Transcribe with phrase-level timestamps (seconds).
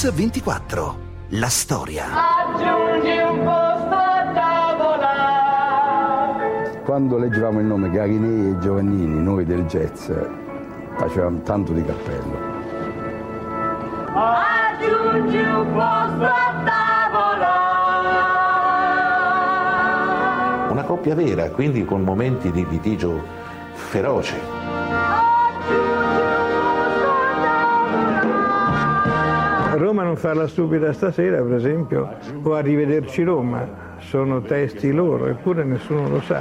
[0.00, 0.96] Mix 24.
[1.30, 2.04] La storia.
[2.06, 5.16] Aggiungi un posto a tavola.
[6.84, 10.08] Quando leggevamo il nome Garinei e Giovannini, noi del jazz,
[10.98, 12.38] facevamo tanto di cappello.
[14.14, 17.56] Aggiungi un posto a tavola.
[20.70, 23.20] Una coppia vera, quindi con momenti di litigio
[23.72, 24.77] feroce.
[29.98, 36.08] Roma non farla stupida stasera, per esempio, o Arrivederci Roma, sono testi loro, eppure nessuno
[36.08, 36.40] lo sa.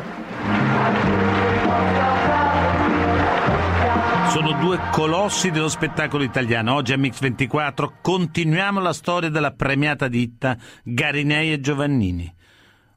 [4.28, 6.76] Sono due colossi dello spettacolo italiano.
[6.76, 12.32] Oggi a Mix24 continuiamo la storia della premiata ditta Garinei e Giovannini.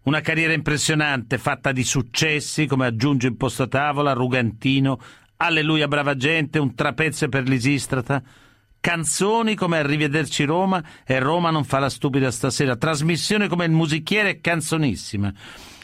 [0.03, 4.99] Una carriera impressionante, fatta di successi come Aggiunge il posto a tavola, Rugantino,
[5.39, 8.23] Alleluia brava gente, un trapezzo per l'Isistrata,
[8.81, 14.31] canzoni come Arrivederci Roma e Roma non fa la stupida stasera, trasmissioni come Il musichiere
[14.31, 15.33] e Canzonissima.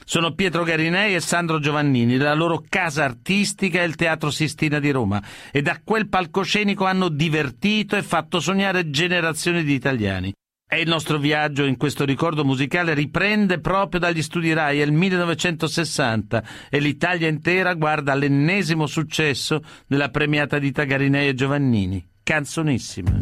[0.08, 4.90] Sono Pietro Garinei e Sandro Giovannini, la loro casa artistica è il Teatro Sistina di
[4.90, 10.32] Roma e da quel palcoscenico hanno divertito e fatto sognare generazioni di italiani.
[10.68, 14.92] E il nostro viaggio in questo ricordo musicale riprende proprio dagli studi RAI, è il
[14.92, 23.12] 1960 e l'Italia intera guarda l'ennesimo successo della premiata di Garinei e Giovannini, Canzonissima.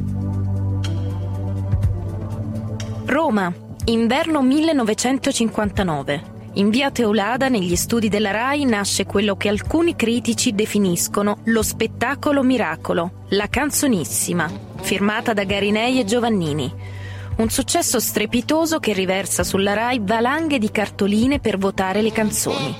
[3.05, 3.53] Roma,
[3.85, 6.23] inverno 1959.
[6.55, 12.43] In via Teolada, negli studi della RAI, nasce quello che alcuni critici definiscono lo spettacolo
[12.43, 16.73] miracolo, la canzonissima, firmata da Garinei e Giovannini.
[17.37, 22.75] Un successo strepitoso che riversa sulla RAI valanghe di cartoline per votare le canzoni.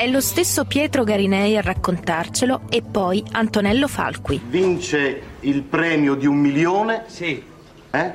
[0.00, 4.40] È lo stesso Pietro Garinei a raccontarcelo e poi Antonello Falqui.
[4.48, 7.02] Vince il premio di un milione.
[7.04, 7.44] Sì.
[7.90, 8.12] Eh?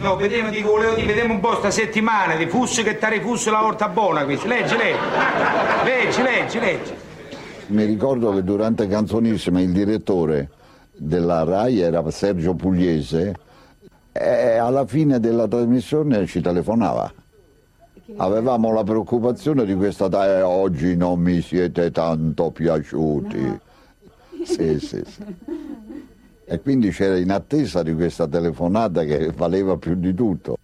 [0.00, 3.52] No, vediamo, dico, volevo dire, vediamo un po' sta settimana, di fusse che tare fusse
[3.52, 4.48] la volta buona questa.
[4.48, 4.98] Leggi, leggi.
[5.84, 6.92] Leggi, leggi, leggi.
[7.66, 10.50] Mi ricordo che durante Canzonissima il direttore
[10.92, 13.36] della RAI era Sergio Pugliese
[14.10, 17.12] e alla fine della trasmissione ci telefonava.
[18.16, 20.08] Avevamo la preoccupazione di questa
[20.38, 23.60] eh, oggi non mi siete tanto piaciuti.
[24.44, 25.24] Sì, sì, sì.
[26.44, 30.56] E quindi c'era in attesa di questa telefonata che valeva più di tutto.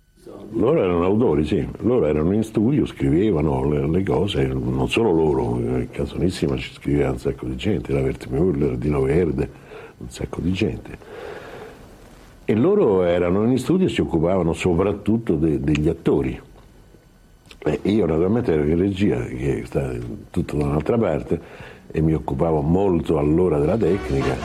[0.50, 5.58] Loro erano autori, sì, loro erano in studio, scrivevano le, le cose, non solo loro,
[5.58, 9.50] in Canzonissima ci scriveva un sacco di gente, la Vertimüller, Dino Verde,
[9.98, 10.98] un sacco di gente.
[12.46, 16.40] E loro erano in studio e si occupavano soprattutto de, degli attori.
[17.60, 19.90] E io naturalmente ero in regia, che sta
[20.30, 21.40] tutto da un'altra parte,
[21.90, 24.36] e mi occupavo molto allora della tecnica.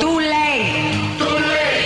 [0.00, 0.62] Tu lei.
[1.18, 1.82] Tu lei.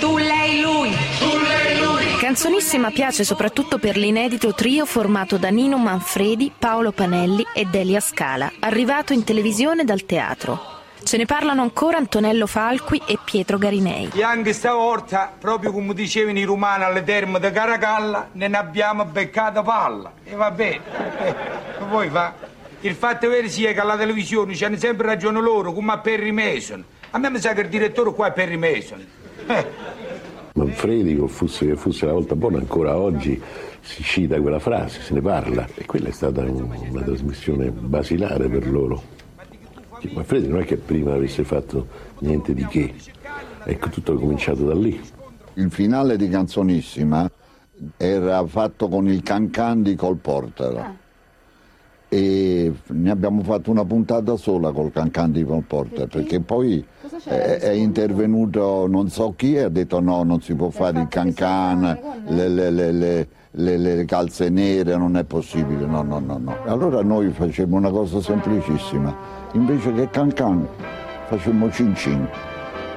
[0.00, 0.90] Tu lei lui.
[1.18, 2.16] Tu lei lui.
[2.20, 8.52] Canzonissima piace soprattutto per l'inedito trio formato da Nino Manfredi, Paolo Panelli e Delia Scala,
[8.60, 10.77] arrivato in televisione dal teatro.
[11.02, 14.10] Ce ne parlano ancora Antonello Falqui e Pietro Garinei.
[14.14, 19.62] E anche stavolta, proprio come dicevano i romani alle terme di Caracalla, ne abbiamo beccata
[19.62, 20.12] palla.
[20.24, 20.80] E va bene.
[21.24, 21.34] Eh,
[21.88, 22.34] poi fa.
[22.80, 26.84] Il fatto vero sia che alla televisione c'hanno sempre ragione loro, come a Perry Mason.
[27.10, 29.04] A me mi sa che il direttore qua è Perry Mason.
[29.46, 29.66] Eh.
[30.54, 33.40] Manfredi, che fosse, che fosse la volta buona, ancora oggi
[33.80, 35.66] si cita quella frase, se ne parla.
[35.74, 39.16] E quella è stata un- una trasmissione basilare per loro.
[39.98, 41.86] Che Manfredi non è che prima avesse fatto
[42.20, 42.94] niente di che.
[43.64, 45.00] Ecco, tutto è cominciato da lì.
[45.54, 47.30] Il finale di Canzonissima
[47.96, 50.96] era fatto con il cancan di Col Porter.
[52.10, 56.40] E ne abbiamo fatto una puntata sola col cancan di Col Porter, perché?
[56.40, 56.82] poi
[57.24, 61.08] è, è intervenuto non so chi e ha detto no, non si può fare il
[61.08, 61.98] cancan,
[62.28, 66.56] le, le- le- le- le- le calze nere, non è possibile, no, no, no, no.
[66.64, 69.14] Allora noi facemmo una cosa semplicissima,
[69.52, 70.66] invece che cancan
[71.26, 72.26] facemmo cin cin.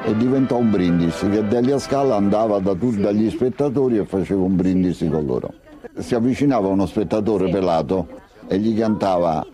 [0.03, 4.55] E diventò un brindisi che Delia Scala andava da tutti dagli spettatori e faceva un
[4.55, 5.53] brindisi con loro.
[5.97, 8.07] Si avvicinava uno spettatore pelato
[8.47, 9.45] e gli cantava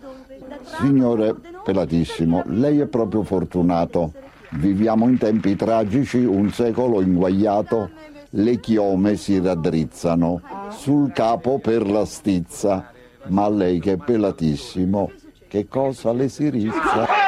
[0.62, 4.12] Signore pelatissimo, lei è proprio fortunato.
[4.50, 7.90] Viviamo in tempi tragici, un secolo inguagliato,
[8.30, 10.40] le chiome si raddrizzano,
[10.70, 12.90] sul capo per la stizza,
[13.28, 15.10] ma lei che è pelatissimo,
[15.48, 17.27] che cosa le si rizza?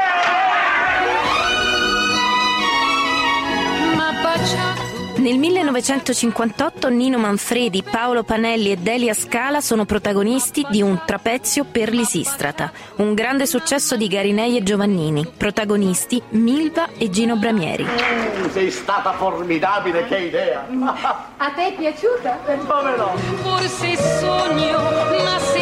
[5.20, 11.90] Nel 1958 Nino Manfredi, Paolo Panelli e Delia Scala sono protagonisti di Un trapezio per
[11.90, 15.30] Lisistrata, un grande successo di Garinei e Giovannini.
[15.36, 17.86] Protagonisti Milva e Gino Bramieri.
[18.50, 20.66] Sei stata formidabile, che idea!
[21.36, 22.38] A te è piaciuta?
[22.66, 23.14] Come no?
[23.42, 24.78] Forse sogno,
[25.22, 25.59] ma se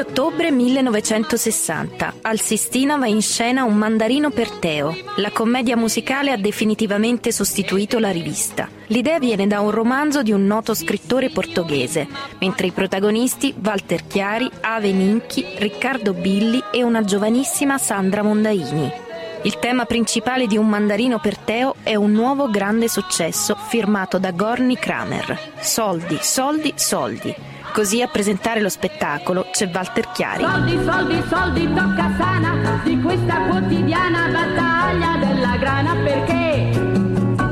[0.00, 4.96] ottobre 1960, al Sistina va in scena Un mandarino per Teo.
[5.16, 8.68] La commedia musicale ha definitivamente sostituito la rivista.
[8.86, 12.08] L'idea viene da un romanzo di un noto scrittore portoghese,
[12.38, 18.90] mentre i protagonisti Walter Chiari, Ave Ninchi, Riccardo Billi e una giovanissima Sandra Mondaini.
[19.42, 24.30] Il tema principale di Un mandarino per Teo è un nuovo grande successo firmato da
[24.32, 25.38] Gorni Kramer.
[25.60, 30.42] Soldi, soldi, soldi Così a presentare lo spettacolo c'è Walter Chiari.
[30.42, 36.70] Soldi, soldi, soldi, tocca sana di questa quotidiana battaglia della grana perché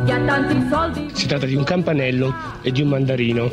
[0.04, 3.50] chi ha tanti soldi Si tratta di un campanello e di un mandarino.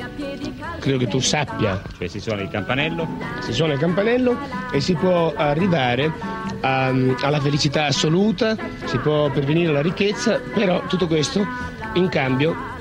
[0.80, 1.82] Credo che tu sappia.
[1.98, 3.08] Cioè si suona il campanello?
[3.42, 4.38] Si suona il campanello
[4.72, 6.12] e si può arrivare
[6.62, 6.88] a-
[7.22, 11.46] alla felicità assoluta, si può pervenire alla ricchezza, però tutto questo
[11.94, 12.74] in cambio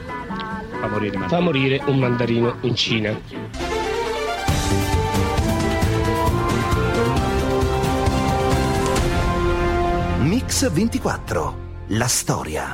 [0.85, 3.19] Fa morire fa morire un mandarino in Cina.
[10.19, 11.57] Mix 24.
[11.89, 12.71] La storia.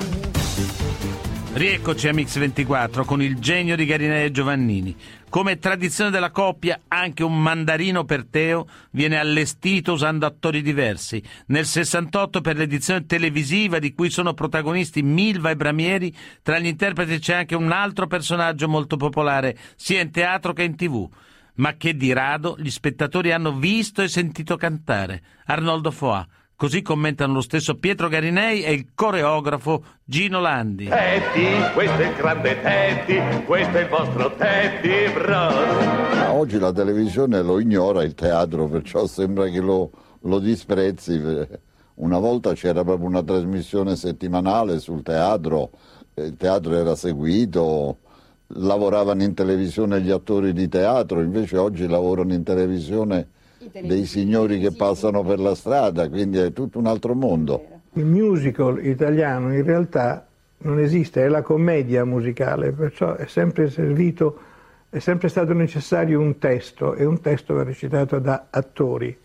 [1.53, 4.97] Rieccoci a Mix24 con il genio di Garinei e Giovannini.
[5.31, 11.23] Come tradizione della coppia, anche un mandarino per Teo viene allestito usando attori diversi.
[11.47, 16.13] Nel 68 per l'edizione televisiva di cui sono protagonisti Milva e Bramieri,
[16.43, 20.75] tra gli interpreti c'è anche un altro personaggio molto popolare, sia in teatro che in
[20.75, 21.09] tv.
[21.55, 25.23] Ma che di rado gli spettatori hanno visto e sentito cantare.
[25.45, 26.27] Arnoldo Foà.
[26.61, 30.89] Così commentano lo stesso Pietro Garinei e il coreografo Gino Landi.
[30.89, 35.55] Teddy, questo è il grande Teddy, questo è il vostro Teddy Bros.
[36.29, 39.91] Oggi la televisione lo ignora il teatro, perciò sembra che lo,
[40.21, 41.19] lo disprezzi.
[41.95, 45.71] Una volta c'era proprio una trasmissione settimanale sul teatro,
[46.17, 48.01] il teatro era seguito,
[48.49, 53.29] lavoravano in televisione gli attori di teatro, invece oggi lavorano in televisione
[53.83, 57.63] dei signori che passano per la strada, quindi è tutto un altro mondo.
[57.95, 60.27] Il musical italiano in realtà
[60.59, 64.39] non esiste, è la commedia musicale, perciò è sempre servito,
[64.89, 69.17] è sempre stato necessario un testo e un testo va recitato da attori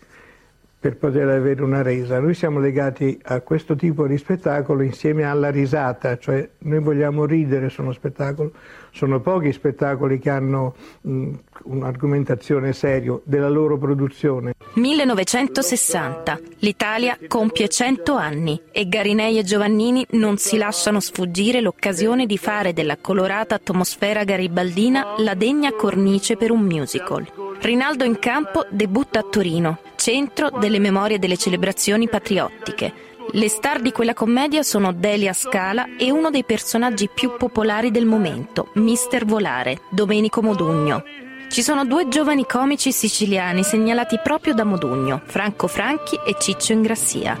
[0.86, 2.20] per poter avere una resa.
[2.20, 7.70] Noi siamo legati a questo tipo di spettacolo insieme alla risata, cioè noi vogliamo ridere
[7.70, 8.52] su uno spettacolo.
[8.92, 11.32] Sono pochi spettacoli che hanno mh,
[11.64, 14.54] un'argomentazione seria della loro produzione.
[14.74, 16.38] 1960.
[16.58, 22.72] L'Italia compie 100 anni e Garinei e Giovannini non si lasciano sfuggire l'occasione di fare
[22.72, 27.26] della colorata atmosfera garibaldina la degna cornice per un musical.
[27.58, 32.92] Rinaldo in campo debutta a Torino, centro delle memorie delle celebrazioni patriottiche.
[33.32, 38.06] Le star di quella commedia sono Delia Scala e uno dei personaggi più popolari del
[38.06, 41.02] momento, Mister Volare, Domenico Modugno.
[41.48, 47.36] Ci sono due giovani comici siciliani segnalati proprio da Modugno, Franco Franchi e Ciccio Ingrassia.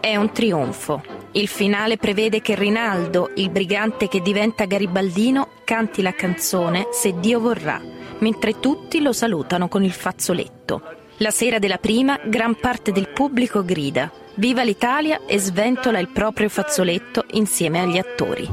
[0.00, 1.13] È un trionfo.
[1.34, 7.40] Il finale prevede che Rinaldo, il brigante che diventa garibaldino, canti la canzone Se Dio
[7.40, 7.80] vorrà,
[8.18, 10.82] mentre tutti lo salutano con il fazzoletto.
[11.18, 16.48] La sera della prima, gran parte del pubblico grida Viva l'Italia e sventola il proprio
[16.48, 18.48] fazzoletto insieme agli attori.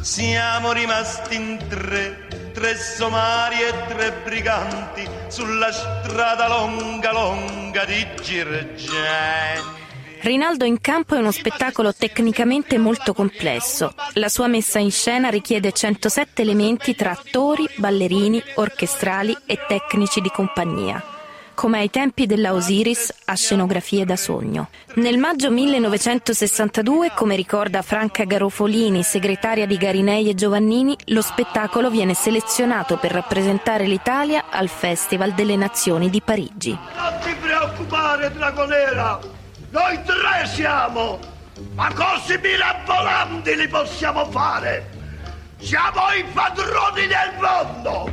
[0.00, 2.23] Siamo rimasti in tre,
[2.64, 8.88] tre somari e tre briganti sulla strada longa longa di Girgenti.
[10.22, 13.94] Rinaldo in campo è uno spettacolo tecnicamente molto complesso.
[14.14, 20.30] La sua messa in scena richiede 107 elementi tra attori, ballerini, orchestrali e tecnici di
[20.30, 21.13] compagnia.
[21.54, 24.70] Come ai tempi della Osiris, a scenografie da sogno.
[24.94, 32.14] Nel maggio 1962, come ricorda Franca Garofolini, segretaria di Garinei e Giovannini, lo spettacolo viene
[32.14, 36.76] selezionato per rappresentare l'Italia al Festival delle Nazioni di Parigi.
[36.96, 39.20] Non ti preoccupare, Dragonera!
[39.70, 41.18] Noi tre siamo!
[41.74, 44.90] Ma così mirabolanti li possiamo fare!
[45.58, 48.12] Siamo i padroni del mondo!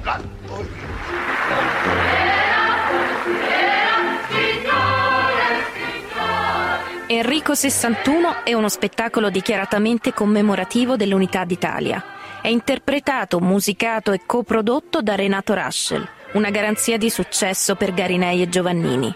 [7.07, 12.03] Enrico 61 è uno spettacolo dichiaratamente commemorativo dell'Unità d'Italia.
[12.41, 18.49] È interpretato, musicato e coprodotto da Renato Raschel, una garanzia di successo per Garinei e
[18.49, 19.13] Giovannini.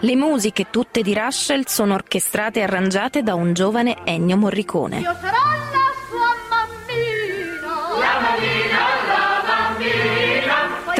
[0.00, 5.02] Le musiche tutte di Raschel sono orchestrate e arrangiate da un giovane Ennio Morricone.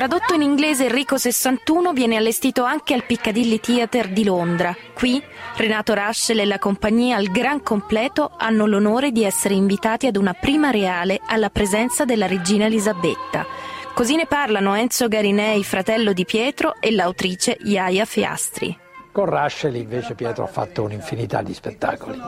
[0.07, 4.77] Tradotto in inglese Enrico 61 viene allestito anche al Piccadilly Theatre di Londra.
[4.93, 5.23] Qui
[5.57, 10.35] Renato Raschel e la compagnia al gran completo hanno l'onore di essere invitati ad una
[10.35, 13.47] prima reale alla presenza della regina Elisabetta.
[13.95, 18.79] Così ne parlano Enzo Garinei, fratello di Pietro, e l'autrice Iaia Fiastri.
[19.11, 22.21] Con Raschel invece Pietro ha fatto un'infinità di spettacoli.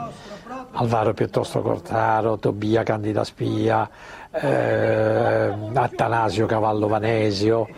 [0.79, 3.91] Alvaro piuttosto Cortaro, Tobia Candida Spia,
[4.41, 7.69] eh, Attanasio Cavallo Vanesio,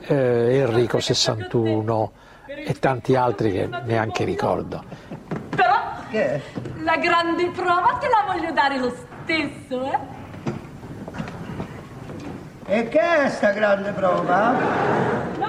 [0.00, 2.12] eh, Enrico 61
[2.46, 4.82] e tanti altri che neanche ricordo.
[5.54, 5.78] Però
[6.82, 10.18] la grande prova te la voglio dare lo stesso, eh?
[12.66, 14.54] E che è sta grande prova?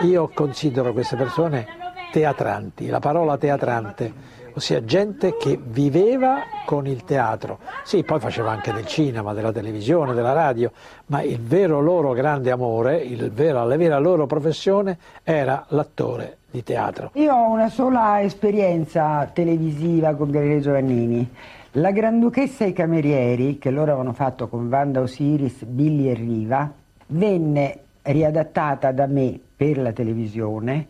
[0.02, 1.68] Io considero queste persone
[2.12, 4.12] teatranti, la parola teatrante,
[4.56, 7.60] ossia gente che viveva con il teatro.
[7.84, 10.72] Sì, poi faceva anche del cinema, della televisione, della radio,
[11.08, 17.12] ma il vero loro grande amore, vero, la vera loro professione era l'attore di teatro.
[17.14, 21.30] Io ho una sola esperienza televisiva con Galileo Giovannini.
[21.76, 26.70] La Granduchessa e i Camerieri, che loro avevano fatto con Wanda Osiris, Billy e Riva,
[27.08, 30.88] venne riadattata da me per la televisione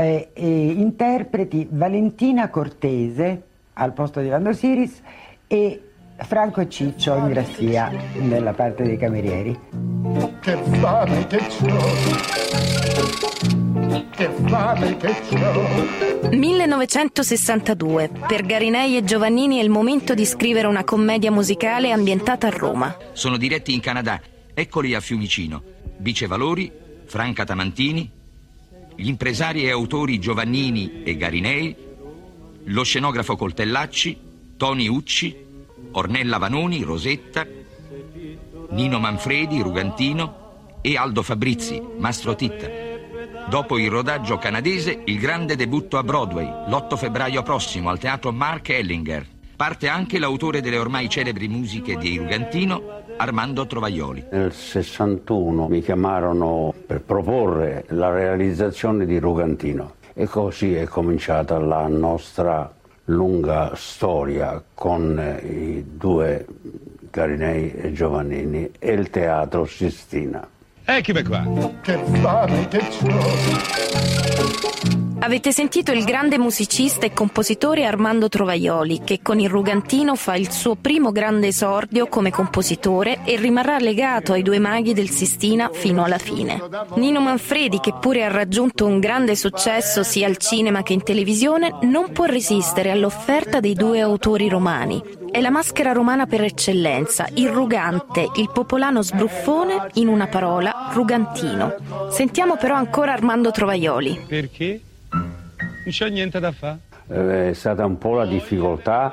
[0.00, 3.42] eh, e interpreti Valentina Cortese
[3.74, 5.02] al posto di Wanda Osiris
[5.46, 5.82] e
[6.16, 9.58] Franco Ciccio in Grassia nella parte dei camerieri.
[10.40, 11.76] Che fame che c'ho!
[14.10, 16.28] Che fame che c'ho!
[16.30, 18.10] 1962.
[18.26, 22.96] Per Garinei e Giovannini è il momento di scrivere una commedia musicale ambientata a Roma.
[23.12, 24.20] Sono diretti in Canada.
[24.54, 25.62] Eccoli a Fiumicino.
[25.98, 26.70] Vice Valori,
[27.04, 28.10] Franca Tamantini,
[29.00, 31.74] gli impresari e autori Giovannini e Garinei,
[32.64, 34.18] lo scenografo Coltellacci,
[34.58, 35.34] Toni Ucci,
[35.92, 37.46] Ornella Vanoni, Rosetta,
[38.68, 42.68] Nino Manfredi, Rugantino e Aldo Fabrizi, Mastro Titta.
[43.48, 48.68] Dopo il rodaggio canadese, il grande debutto a Broadway, l'8 febbraio prossimo al teatro Mark
[48.68, 49.26] Ellinger.
[49.56, 54.24] Parte anche l'autore delle ormai celebri musiche di Rugantino, Armando Trovaioli.
[54.30, 61.86] Nel 61 mi chiamarono per proporre la realizzazione di Rugantino e così è cominciata la
[61.86, 62.72] nostra
[63.04, 66.46] lunga storia con i due
[67.10, 70.48] Garinei e Giovannini e il teatro Sistina.
[70.82, 71.46] Eccomi qua.
[71.82, 75.09] Che fame che c'ho!
[75.22, 80.50] Avete sentito il grande musicista e compositore Armando Trovaioli, che con il Rugantino fa il
[80.50, 86.04] suo primo grande esordio come compositore e rimarrà legato ai due maghi del Sistina fino
[86.04, 86.58] alla fine.
[86.94, 91.76] Nino Manfredi, che pure ha raggiunto un grande successo sia al cinema che in televisione,
[91.82, 95.02] non può resistere all'offerta dei due autori romani.
[95.30, 102.08] È la maschera romana per eccellenza, il rugante, il popolano sbruffone, in una parola, rugantino.
[102.08, 104.24] Sentiamo però ancora Armando Trovaioli.
[104.26, 104.80] Perché?
[105.90, 106.78] Non c'è niente da fare.
[107.08, 109.12] Eh, È stata un po' la difficoltà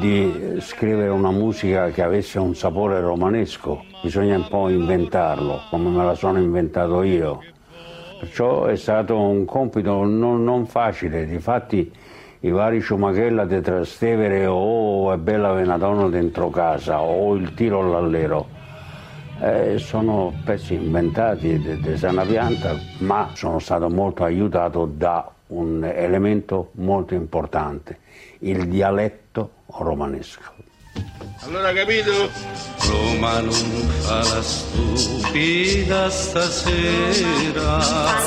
[0.00, 6.04] di scrivere una musica che avesse un sapore romanesco, bisogna un po' inventarlo, come me
[6.04, 7.44] la sono inventato io.
[8.18, 11.92] Perciò è stato un compito non, non facile, difatti
[12.40, 18.48] i vari Ciumachella di Trastevere o È bella Venatono dentro casa o Il tiro all'allero
[19.40, 26.70] eh, sono pezzi inventati di sana pianta, ma sono stato molto aiutato da un elemento
[26.74, 27.98] molto importante,
[28.40, 30.69] il dialetto romanesco.
[31.42, 32.30] Allora capito?
[32.90, 33.52] Roma non
[34.00, 37.80] fa la stupida stasera.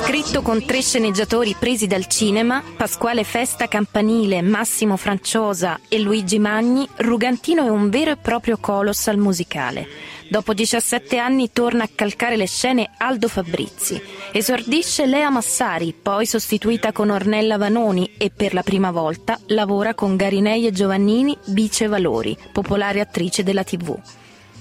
[0.03, 6.87] Scritto con tre sceneggiatori presi dal cinema, Pasquale Festa Campanile, Massimo Franciosa e Luigi Magni,
[6.97, 9.87] Rugantino è un vero e proprio colossal musicale.
[10.33, 14.01] Dopo 17 anni torna a calcare le scene Aldo Fabrizi.
[14.31, 20.15] Esordisce Lea Massari, poi sostituita con Ornella Vanoni e per la prima volta lavora con
[20.15, 23.95] Garinei e Giovannini, Bice Valori, popolare attrice della TV.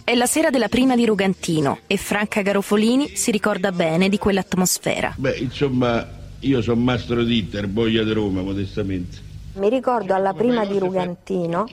[0.04, 5.14] È la sera della prima di Rugantino e Franca Garofolini si ricorda bene di quell'atmosfera.
[5.16, 6.06] Beh, insomma,
[6.40, 9.30] io sono mastro di Inter, boia di Roma, modestamente.
[9.54, 11.64] Mi ricordo alla prima di Rugantino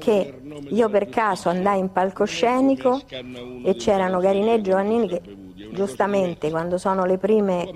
[0.00, 0.34] che
[0.70, 5.20] io per caso andai in palcoscenico e c'erano Garinè e Giovannini che
[5.72, 7.70] giustamente quando sono le prime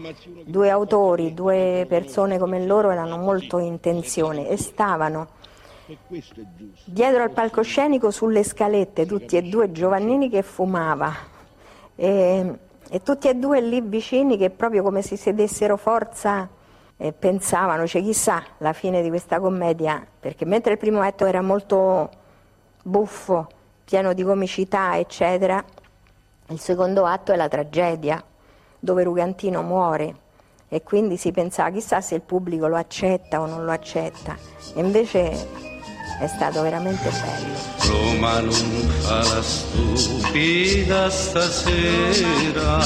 [0.46, 5.28] due autori, due persone come loro erano molto in tensione e stavano
[6.84, 11.12] dietro al palcoscenico sulle scalette, tutti e due Giovannini che fumava.
[11.96, 16.48] E, e tutti e due lì vicini che proprio come se si dessero forza
[16.96, 21.42] e pensavano, cioè chissà la fine di questa commedia, perché mentre il primo atto era
[21.42, 22.10] molto
[22.82, 23.48] buffo,
[23.84, 25.62] pieno di comicità, eccetera,
[26.48, 28.22] il secondo atto è la tragedia,
[28.78, 30.22] dove Rugantino muore.
[30.68, 34.36] E quindi si pensava chissà se il pubblico lo accetta o non lo accetta.
[34.74, 35.74] E invece
[36.21, 37.54] è stato veramente bello.
[37.88, 42.78] Roma non fa la stupida stasera.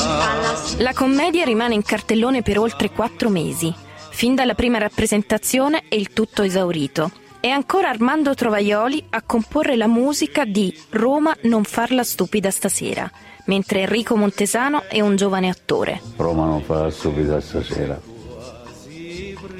[0.78, 3.74] La commedia rimane in cartellone per oltre quattro mesi.
[4.10, 7.10] Fin dalla prima rappresentazione è il tutto esaurito.
[7.40, 13.08] È ancora Armando Trovaioli a comporre la musica di Roma non farla stupida stasera,
[13.44, 16.00] mentre Enrico Montesano è un giovane attore.
[16.16, 18.00] Roma non fa la stupida stasera.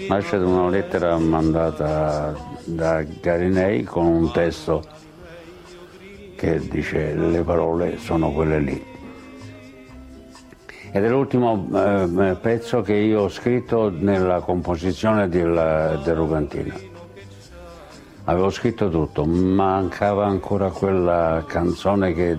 [0.09, 4.85] Nasce da una lettera mandata da Garinei con un testo
[6.37, 8.85] che dice le parole sono quelle lì.
[10.91, 16.75] Ed è l'ultimo eh, pezzo che io ho scritto nella composizione del, del Rugantino.
[18.25, 22.39] Avevo scritto tutto, mancava ancora quella canzone che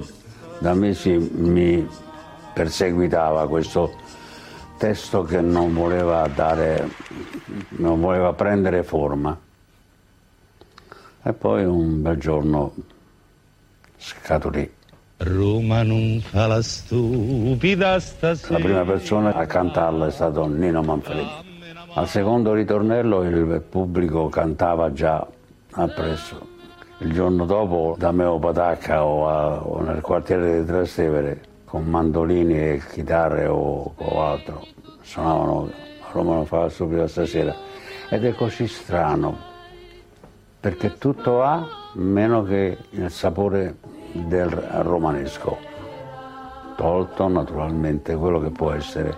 [0.59, 1.88] da mesi mi
[2.53, 3.91] perseguitava, questo
[4.77, 6.89] testo che non voleva dare,
[7.69, 9.38] non voleva prendere forma.
[11.21, 12.73] E poi un bel giorno
[13.97, 14.77] scaturì.
[15.17, 18.57] Roma non fa la stupida stasera.
[18.57, 21.27] La prima persona a cantarla è stato Nino Manfredi.
[21.95, 25.25] Al secondo ritornello il pubblico cantava già
[25.71, 26.47] appresso.
[26.99, 32.57] Il giorno dopo da Meo Patacca o, a, o nel quartiere di Trastevere con mandolini
[32.57, 34.65] e chitarre o, o altro
[35.01, 35.69] suonavano
[36.11, 37.53] Roma non fa la stupida stasera
[38.09, 39.48] ed è così strano
[40.59, 43.77] perché tutto ha meno che il sapore
[44.11, 45.57] del romanesco
[46.75, 49.15] tolto naturalmente quello che può essere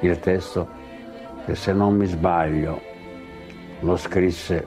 [0.00, 0.68] il testo
[1.44, 2.80] che se non mi sbaglio
[3.80, 4.66] lo scrisse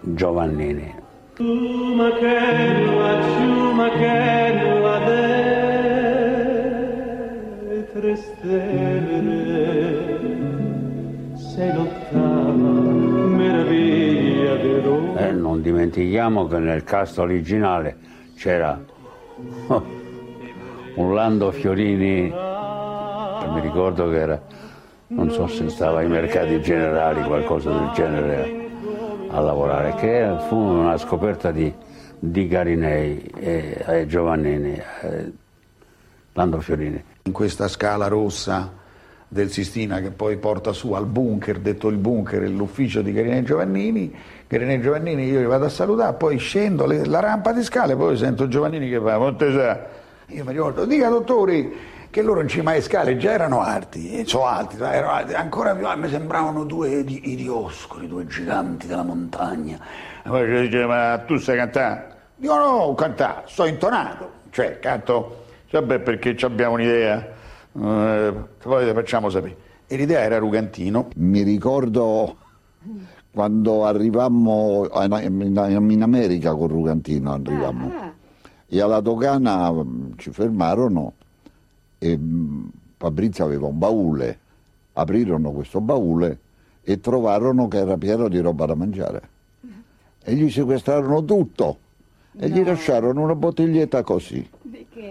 [0.00, 0.98] Giovannini.
[14.62, 17.96] Eh, non dimentichiamo che nel cast originale
[18.36, 18.78] c'era
[20.94, 24.42] un Lando Fiorini, mi ricordo che era,
[25.08, 28.68] non so se stava ai mercati generali, qualcosa del genere
[29.28, 31.72] a lavorare, che fu una scoperta di,
[32.18, 35.32] di Garinei e, e Giovannini, e
[36.32, 37.02] Lando Fiorini.
[37.22, 38.72] In questa scala rossa
[39.32, 44.12] del Sistina che poi porta su al bunker, detto il bunker, l'ufficio di Garinei Giovannini,
[44.48, 48.16] Garinei Giovannini io li vado a salutare, poi scendo le, la rampa di scale, poi
[48.16, 49.86] sento Giovannini che fa, Montesa,
[50.26, 51.72] io mi ricordo, dica dottori,
[52.10, 55.86] che loro in cima alle scale già erano alti, so alti, erano alti, ancora più
[55.86, 59.78] alti, mi sembravano due di, dioscuri, due giganti della montagna.
[60.24, 62.14] E poi ci dice, ma tu sai cantare?
[62.34, 67.29] Dico no, cantare, sto intonato, cioè canto, vabbè perché abbiamo un'idea,
[67.72, 69.68] eh, poi facciamo sapere.
[69.86, 71.08] E l'idea era Rugantino.
[71.16, 72.36] Mi ricordo
[73.32, 78.12] quando arrivammo in America con Rugantino, arrivammo, ah, ah.
[78.66, 81.14] e alla dogana mm, ci fermarono
[81.98, 84.38] e mm, Fabrizio aveva un baule,
[84.94, 86.38] aprirono questo baule
[86.82, 89.38] e trovarono che era pieno di roba da mangiare
[90.22, 91.78] e gli sequestrarono tutto
[92.38, 92.54] e no.
[92.54, 94.48] gli lasciarono una bottiglietta così.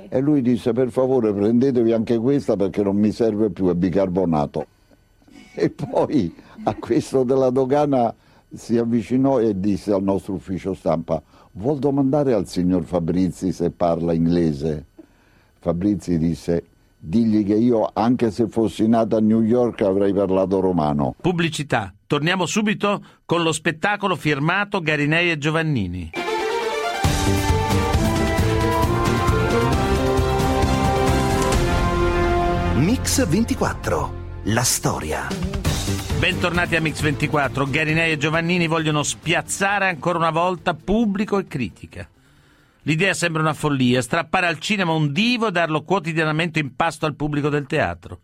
[0.10, 4.66] E lui disse per favore prendetevi anche questa perché non mi serve più, è bicarbonato.
[5.54, 8.14] E poi a questo della dogana
[8.54, 11.22] si avvicinò e disse al nostro ufficio stampa
[11.54, 14.86] vuol domandare al signor Fabrizi se parla inglese.
[15.60, 16.64] Fabrizi disse
[16.98, 21.16] digli che io, anche se fossi nato a New York, avrei parlato romano.
[21.22, 21.94] Pubblicità.
[22.06, 26.12] Torniamo subito con lo spettacolo firmato Garinei e Giovannini.
[33.00, 34.14] Mix 24.
[34.44, 35.26] La storia.
[36.20, 37.66] Bentornati a Mix 24.
[37.66, 42.08] Garinei e Giovannini vogliono spiazzare ancora una volta pubblico e critica.
[42.82, 47.16] L'idea sembra una follia, strappare al cinema un divo e darlo quotidianamente in pasto al
[47.16, 48.20] pubblico del teatro.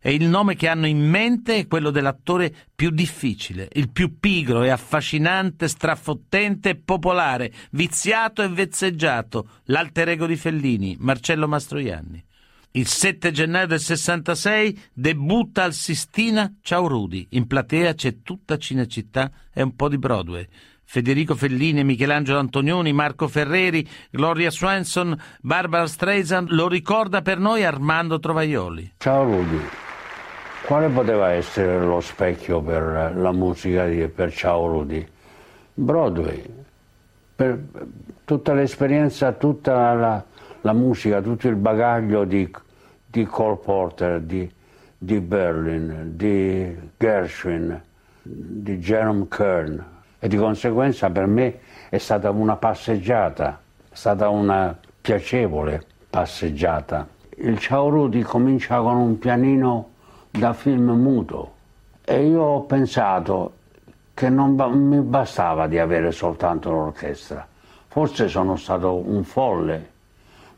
[0.00, 4.62] E il nome che hanno in mente è quello dell'attore più difficile, il più pigro
[4.62, 12.24] e affascinante, strafottente e popolare, viziato e vezzeggiato, l'alter ego di Fellini, Marcello Mastroianni.
[12.72, 17.28] Il 7 gennaio del 66 debutta al Sistina Ciao Rudy.
[17.30, 20.46] In platea c'è tutta Cinecittà e un po' di Broadway.
[20.84, 28.18] Federico Fellini, Michelangelo Antonioni, Marco Ferreri, Gloria Swanson, Barbara Streisand, lo ricorda per noi Armando
[28.18, 28.94] Trovaioli.
[28.98, 29.60] Ciao Rudy,
[30.64, 35.06] quale poteva essere lo specchio per la musica di, per Ciao Rudy?
[35.74, 36.42] Broadway,
[37.34, 37.62] per
[38.24, 40.24] tutta l'esperienza, tutta la,
[40.62, 42.50] la musica, tutto il bagaglio di,
[43.06, 44.50] di Cole Porter, di,
[44.96, 47.80] di Berlin, di Gershwin,
[48.22, 49.84] di Jerome Kern
[50.18, 57.06] e di conseguenza per me è stata una passeggiata, è stata una piacevole passeggiata.
[57.36, 59.90] Il Ciao Rudy comincia con un pianino
[60.30, 61.54] da film muto
[62.04, 63.52] e io ho pensato
[64.12, 67.46] che non mi bastava di avere soltanto l'orchestra.
[67.86, 69.90] Forse sono stato un folle,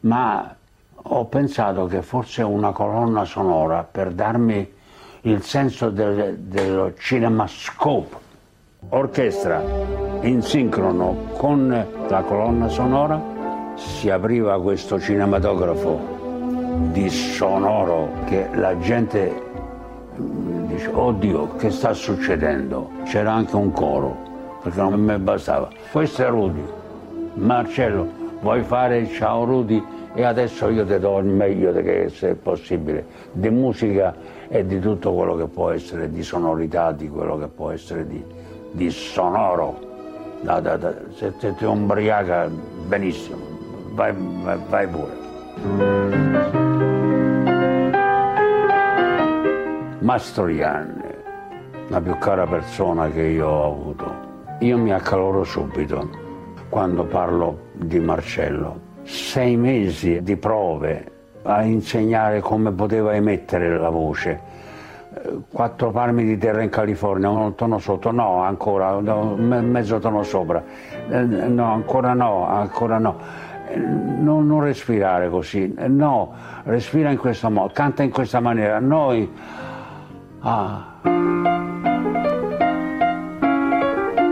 [0.00, 0.54] ma
[0.94, 4.78] ho pensato che forse una colonna sonora per darmi
[5.22, 8.28] il senso del, dello cinemascope.
[8.90, 9.62] Orchestra
[10.22, 13.20] in sincrono con la colonna sonora
[13.74, 16.18] si apriva questo cinematografo
[16.92, 19.32] di sonoro che la gente
[20.18, 22.90] mm, dice oddio che sta succedendo?
[23.04, 24.16] C'era anche un coro
[24.62, 25.68] perché non mi bastava.
[25.90, 26.64] Questo è Rudy.
[27.34, 29.82] Marcello vuoi fare ciao Rudy
[30.14, 34.14] e adesso io ti do il meglio che è possibile di musica
[34.48, 38.24] e di tutto quello che può essere di sonorità di quello che può essere di
[38.72, 39.88] di sonoro.
[40.42, 42.48] Da, da, da, se, se ti ubriaca,
[42.86, 43.36] benissimo,
[43.92, 44.14] vai,
[44.68, 45.18] vai pure.
[49.98, 51.14] Mastroianni,
[51.88, 54.28] la più cara persona che io ho avuto.
[54.60, 56.08] Io mi accaloro subito
[56.70, 58.88] quando parlo di Marcello.
[59.02, 61.12] Sei mesi di prove
[61.42, 64.50] a insegnare come poteva emettere la voce
[65.50, 70.62] quattro palmi di terra in California, un tono sotto, no, ancora, mezzo tono sopra,
[71.08, 73.18] eh, no, ancora no, ancora no.
[73.68, 76.32] Eh, non, non, respirare così, eh, no,
[76.64, 78.78] respira in questo modo, canta in questa maniera.
[78.78, 79.30] Noi...
[80.40, 81.49] Ah.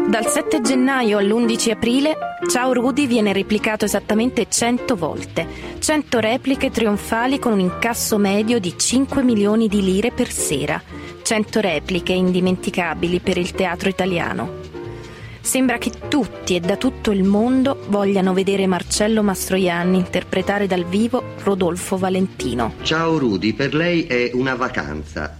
[0.08, 2.16] Dal 7 gennaio all'11 aprile
[2.48, 5.46] Ciao Rudy viene replicato esattamente 100 volte,
[5.78, 10.82] 100 repliche trionfali con un incasso medio di 5 milioni di lire per sera,
[11.22, 14.60] 100 repliche indimenticabili per il teatro italiano.
[15.42, 21.22] Sembra che tutti e da tutto il mondo vogliano vedere Marcello Mastroianni interpretare dal vivo
[21.42, 22.72] Rodolfo Valentino.
[22.80, 25.38] Ciao Rudy, per lei è una vacanza,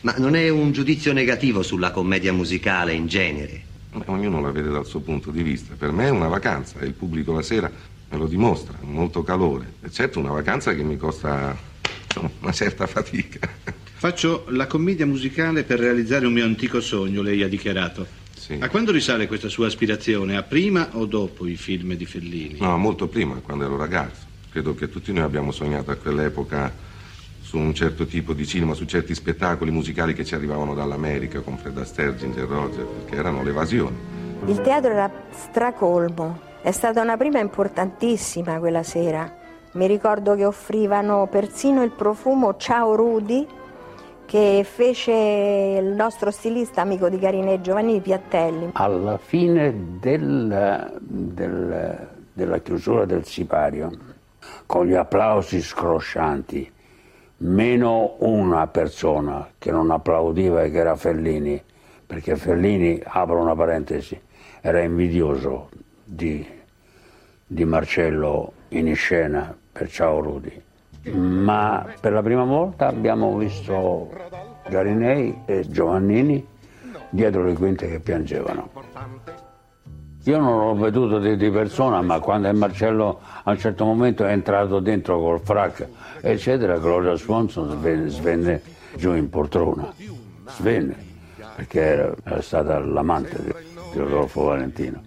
[0.00, 3.65] ma non è un giudizio negativo sulla commedia musicale in genere.
[4.04, 5.74] Ognuno la vede dal suo punto di vista.
[5.76, 7.70] Per me è una vacanza e il pubblico la sera
[8.08, 9.74] me lo dimostra, molto calore.
[9.82, 11.56] E certo una vacanza che mi costa
[12.04, 13.48] insomma, una certa fatica.
[13.98, 18.06] Faccio la commedia musicale per realizzare un mio antico sogno, lei ha dichiarato.
[18.36, 18.58] Sì.
[18.60, 20.36] A quando risale questa sua aspirazione?
[20.36, 22.58] A prima o dopo i film di Fellini?
[22.60, 24.24] No, molto prima, quando ero ragazzo.
[24.50, 26.72] Credo che tutti noi abbiamo sognato a quell'epoca
[27.46, 31.56] su un certo tipo di cinema, su certi spettacoli musicali che ci arrivavano dall'America con
[31.56, 33.96] Fred Astaire, Ginger Roger, perché erano l'evasione.
[34.46, 39.32] Il teatro era stracolmo, è stata una prima importantissima quella sera.
[39.74, 43.46] Mi ricordo che offrivano persino il profumo Ciao Rudy
[44.24, 45.12] che fece
[45.80, 48.70] il nostro stilista amico di Carine Giovanni Piattelli.
[48.72, 53.88] Alla fine del, del, della chiusura del sipario,
[54.66, 56.74] con gli applausi scroscianti,
[57.38, 61.62] meno una persona che non applaudiva e che era Fellini,
[62.06, 64.18] perché Fellini, apro una parentesi,
[64.60, 65.68] era invidioso
[66.02, 66.46] di,
[67.46, 70.62] di Marcello in scena per Ciao Rudy.
[71.12, 74.10] Ma per la prima volta abbiamo visto
[74.68, 76.44] Garinei e Giovannini
[77.10, 78.70] dietro le quinte che piangevano.
[80.26, 84.32] Io non l'ho veduto di, di, persona, ma quando Marcello a un certo momento è
[84.32, 85.86] entrato dentro col frac,
[86.20, 88.62] eccetera, Gloria Swanson svenne, svenne
[88.96, 89.92] giù in poltrona.
[90.48, 90.96] Svenne,
[91.54, 93.52] perché era, era stata l'amante di,
[93.92, 95.00] di Rodolfo Valentino.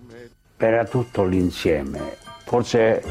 [0.55, 1.99] Era tutto l'insieme.
[2.45, 3.03] Forse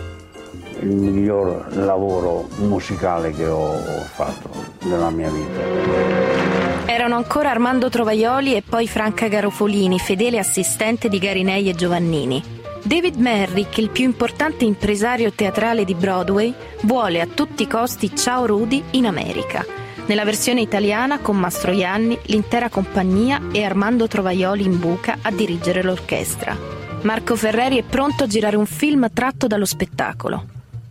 [0.81, 4.49] il miglior lavoro musicale che ho, ho fatto
[4.85, 6.68] nella mia vita.
[6.91, 12.43] Erano ancora Armando Trovaioli e poi Franca Garofolini, fedele assistente di Garinei e Giovannini.
[12.83, 16.53] David Merrick, il più importante impresario teatrale di Broadway,
[16.85, 19.67] vuole a tutti i costi Ciao Rudy in America.
[20.07, 26.57] Nella versione italiana, con Mastroianni, l'intera compagnia e Armando Trovaioli in buca a dirigere l'orchestra.
[27.03, 30.43] Marco Ferreri è pronto a girare un film tratto dallo spettacolo.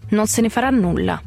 [0.09, 1.19] Non se ne farà nulla.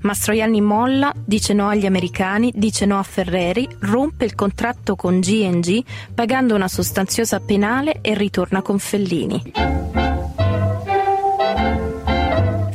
[0.00, 5.82] Mastroianni molla, dice no agli americani, dice no a Ferreri, rompe il contratto con G&G
[6.14, 9.52] pagando una sostanziosa penale e ritorna con Fellini.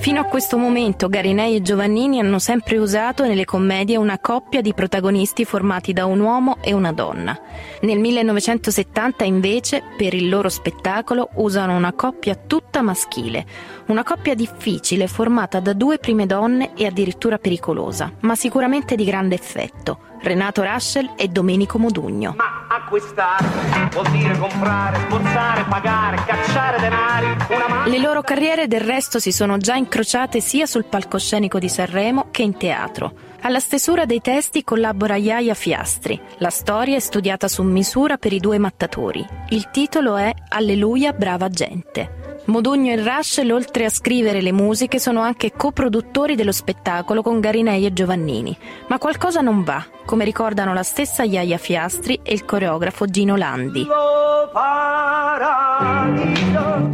[0.04, 4.74] Fino a questo momento Garinei e Giovannini hanno sempre usato nelle commedie una coppia di
[4.74, 7.40] protagonisti formati da un uomo e una donna.
[7.84, 13.46] Nel 1970 invece, per il loro spettacolo, usano una coppia tutta maschile,
[13.88, 19.36] una coppia difficile formata da due prime donne e addirittura pericolosa, ma sicuramente di grande
[19.36, 20.12] effetto.
[20.22, 22.36] Renato Raschel e Domenico Modugno.
[22.38, 23.46] Ma acquistare
[23.92, 27.26] vuol dire comprare, sborsare, pagare, cacciare denari.
[27.50, 32.28] Una Le loro carriere del resto si sono già incrociate sia sul palcoscenico di Sanremo
[32.32, 33.32] che in teatro.
[33.42, 36.20] Alla stesura dei testi collabora Iaia Fiastri.
[36.38, 39.28] La storia è studiata su misura per i due mattatori.
[39.50, 42.23] Il titolo è Alleluia brava gente.
[42.46, 47.86] Modugno e Rushel, oltre a scrivere le musiche, sono anche coproduttori dello spettacolo con Garinei
[47.86, 48.56] e Giovannini.
[48.88, 53.88] Ma qualcosa non va, come ricordano la stessa Iaia Fiastri e il coreografo Gino Landi.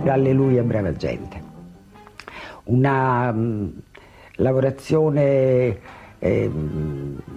[0.05, 1.41] Alleluia, brava gente.
[2.65, 3.71] Una um,
[4.33, 5.79] lavorazione,
[6.19, 6.51] eh,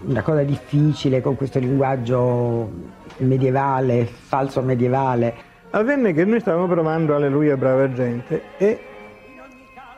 [0.04, 2.70] una cosa difficile con questo linguaggio
[3.16, 8.80] medievale, falso medievale avvenne che noi stavamo provando Alleluia brava gente e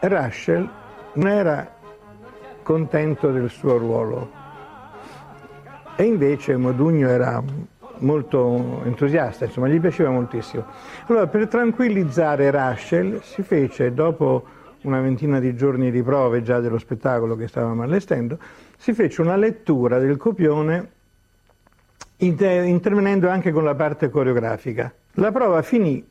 [0.01, 0.69] Russell
[1.15, 1.73] non era
[2.63, 4.31] contento del suo ruolo
[5.97, 7.43] e invece Modugno era
[7.99, 10.65] molto entusiasta, insomma gli piaceva moltissimo.
[11.07, 14.45] Allora per tranquillizzare Russell si fece dopo
[14.83, 18.39] una ventina di giorni di prove già dello spettacolo che stavamo allestendo,
[18.77, 20.91] si fece una lettura del copione
[22.19, 24.93] intervenendo anche con la parte coreografica.
[25.19, 26.05] La prova finì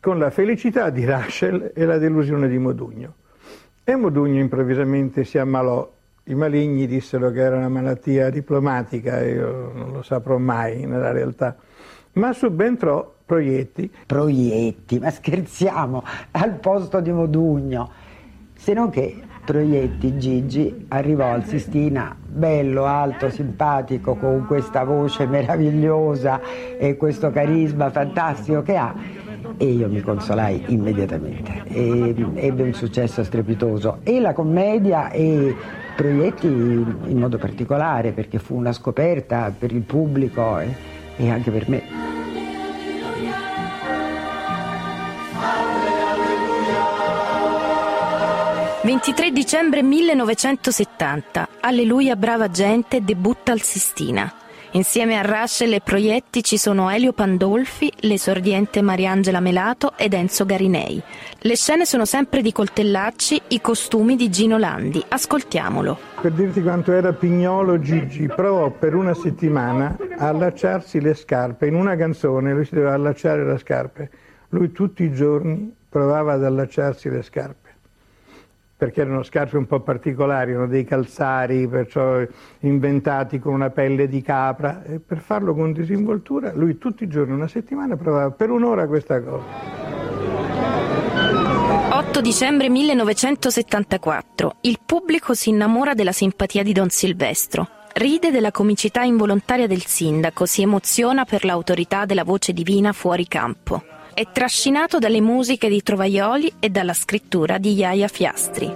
[0.00, 3.14] con la felicità di Rachel e la delusione di Modugno.
[3.82, 5.90] E Modugno improvvisamente si ammalò.
[6.24, 11.56] I maligni dissero che era una malattia diplomatica, io non lo saprò mai nella realtà.
[12.12, 13.90] Ma subentrò Proietti.
[14.04, 17.90] Proietti, ma scherziamo, al posto di Modugno.
[18.54, 26.40] Se non che Proietti Gigi arrivò al Sistina bello, alto, simpatico, con questa voce meravigliosa
[26.78, 28.94] e questo carisma fantastico che ha.
[29.58, 31.62] E io mi consolai immediatamente.
[31.64, 33.98] E ebbe un successo strepitoso.
[34.02, 35.54] E la commedia e
[35.94, 40.74] Proietti in modo particolare perché fu una scoperta per il pubblico e,
[41.16, 42.13] e anche per me.
[48.84, 54.30] 23 dicembre 1970, Alleluia brava gente debutta al Sistina.
[54.72, 61.02] Insieme a Russell e Proietti ci sono Elio Pandolfi, l'esordiente Mariangela Melato ed Enzo Garinei.
[61.38, 65.02] Le scene sono sempre di coltellacci, i costumi di Gino Landi.
[65.08, 65.96] Ascoltiamolo.
[66.20, 71.68] Per dirti quanto era pignolo Gigi, provò per una settimana a allacciarsi le scarpe.
[71.68, 74.10] In una canzone lui si doveva allacciare le scarpe.
[74.50, 77.63] Lui tutti i giorni provava ad allacciarsi le scarpe
[78.84, 82.22] perché erano scarpe un po' particolari, erano dei calzari perciò
[82.60, 87.32] inventati con una pelle di capra e per farlo con disinvoltura lui tutti i giorni,
[87.32, 89.42] una settimana, provava per un'ora questa cosa.
[91.92, 94.56] 8 dicembre 1974.
[94.60, 97.66] Il pubblico si innamora della simpatia di Don Silvestro.
[97.94, 103.93] Ride della comicità involontaria del sindaco, si emoziona per l'autorità della voce divina fuori campo
[104.14, 108.72] è trascinato dalle musiche di Trovaioli e dalla scrittura di Iaia Fiastri.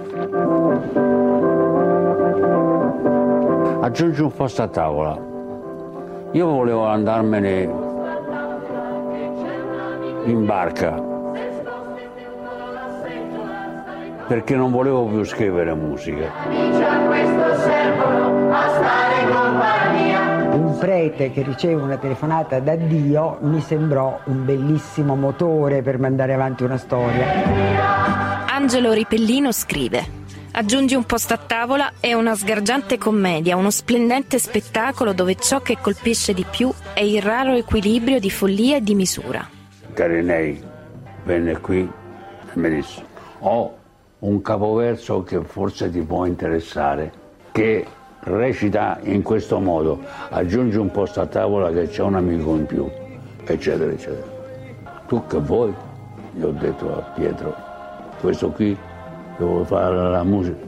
[3.81, 5.17] Aggiungi un posto a tavola.
[6.33, 7.61] Io volevo andarmene
[10.25, 11.07] in barca
[14.27, 16.31] perché non volevo più scrivere musica.
[16.31, 23.37] a questo servono a stare in compagnia un prete che riceve una telefonata da Dio
[23.41, 28.45] mi sembrò un bellissimo motore per mandare avanti una storia.
[28.47, 30.17] Angelo Ripellino scrive.
[30.51, 35.77] Aggiungi un posto a tavola è una sgargiante commedia, uno splendente spettacolo dove ciò che
[35.79, 39.47] colpisce di più è il raro equilibrio di follia e di misura.
[39.93, 40.61] Carinei
[41.23, 43.03] venne qui e mi disse:
[43.39, 43.77] Ho
[44.19, 47.11] un capoverso che forse ti può interessare,
[47.51, 47.85] che
[48.21, 52.89] recita in questo modo, aggiungi un posto a tavola che c'è un amico in più,
[53.45, 54.27] eccetera, eccetera.
[55.07, 55.73] Tu che vuoi?
[56.33, 57.55] Gli ho detto a Pietro,
[58.19, 58.77] questo qui
[59.37, 60.67] devo fare la musica.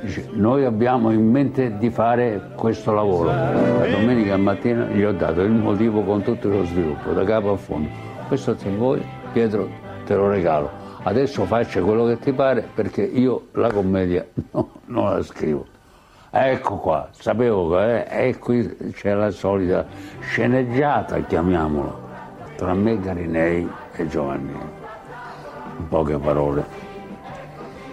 [0.00, 3.30] Dice, noi abbiamo in mente di fare questo lavoro.
[3.30, 7.56] La domenica mattina gli ho dato il motivo con tutto lo sviluppo, da capo a
[7.56, 7.88] fondo.
[8.28, 9.02] Questo se vuoi,
[9.32, 9.68] Pietro,
[10.06, 10.70] te lo regalo.
[11.02, 15.64] Adesso faccia quello che ti pare perché io la commedia no, non la scrivo.
[16.30, 19.86] Ecco qua, sapevo che eh, e qui c'è la solita
[20.20, 22.06] sceneggiata, chiamiamolo,
[22.56, 24.76] tra me, Garinei e Giovannini.
[25.78, 26.64] In poche parole,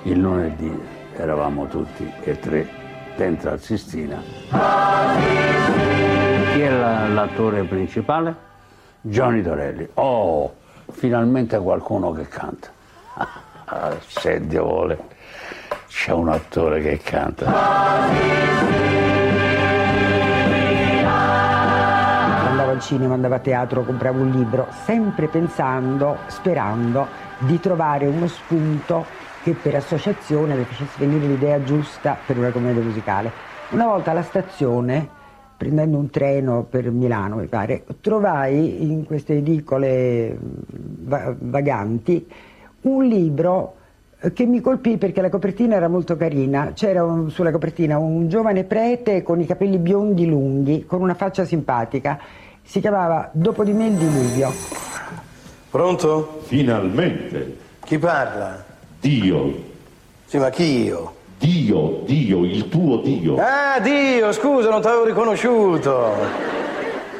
[0.03, 0.77] il lunedì
[1.15, 2.67] eravamo tutti e tre
[3.15, 4.17] dentro al Sistina.
[6.51, 8.35] Chi è la- l'attore principale?
[9.01, 9.87] Johnny Torelli.
[9.93, 10.53] Oh,
[10.91, 12.67] finalmente qualcuno che canta.
[13.67, 14.99] Ah, Se Dio vuole,
[15.95, 17.45] c'è un attore che canta.
[22.49, 27.07] andavo al cinema, andavo a teatro, compravo un libro, sempre pensando, sperando
[27.39, 29.05] di trovare uno spunto
[29.41, 33.31] che per associazione mi facesse venire l'idea giusta per una commedia musicale.
[33.69, 35.07] Una volta alla stazione,
[35.55, 42.27] prendendo un treno per Milano, mi pare, trovai in queste edicole mm, va- vaganti
[42.81, 43.74] un libro
[44.33, 46.71] che mi colpì perché la copertina era molto carina.
[46.73, 51.45] C'era un- sulla copertina un giovane prete con i capelli biondi lunghi, con una faccia
[51.45, 52.19] simpatica.
[52.63, 54.51] Si chiamava Dopo di me il diluvio.
[55.69, 56.39] Pronto?
[56.45, 57.57] Finalmente.
[57.83, 58.63] Chi parla?
[58.99, 59.53] Dio.
[60.25, 61.13] Sì, ma chi io?
[61.37, 63.35] Dio, Dio, il tuo Dio.
[63.37, 66.64] Ah, Dio, scusa, non t'avevo riconosciuto.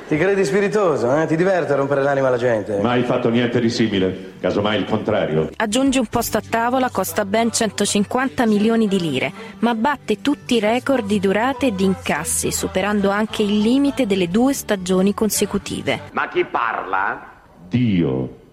[0.08, 1.26] Ti credi spiritoso, eh?
[1.26, 2.80] Ti diverte a rompere l'anima alla gente?
[2.80, 5.50] Mai fatto niente di simile, casomai il contrario.
[5.56, 10.60] Aggiunge un posto a tavola, costa ben 150 milioni di lire, ma batte tutti i
[10.60, 16.02] record di durate e di incassi, superando anche il limite delle due stagioni consecutive.
[16.12, 17.42] Ma chi parla?
[17.68, 18.44] Dio.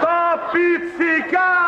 [0.00, 1.63] T'ho pizzicato!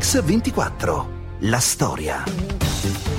[0.00, 1.36] Mix 24.
[1.40, 2.24] La storia.